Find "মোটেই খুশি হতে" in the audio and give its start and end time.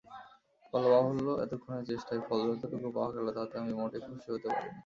3.79-4.47